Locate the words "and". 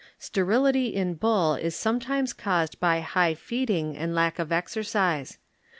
3.95-4.15